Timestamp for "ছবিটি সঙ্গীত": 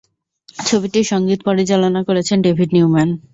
0.59-1.39